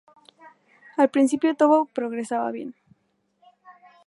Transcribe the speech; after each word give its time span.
Al 0.97 1.11
principio 1.11 1.53
todo 1.53 1.85
progresaba 1.85 2.49
bien. 2.49 2.73